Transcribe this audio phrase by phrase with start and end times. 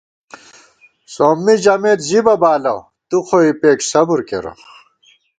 [1.13, 2.75] سومّی ژَمېت ژِبہ بالہ
[3.07, 4.53] تُو خو اِپېک صبر کېرَہ